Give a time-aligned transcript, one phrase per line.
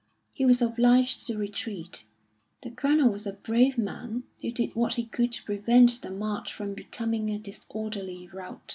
[0.33, 2.05] He was obliged to retreat.
[2.63, 6.51] The Colonel was a brave man; he did what he could to prevent the march
[6.51, 8.63] from becoming a disorderly rout.